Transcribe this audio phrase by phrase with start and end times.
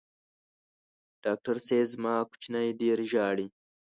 [1.23, 3.47] ډاکټر صېب زما کوچینی ډېر ژاړي